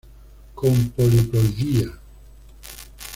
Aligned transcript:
Con 0.55 0.89
poliploidía. 0.95 1.89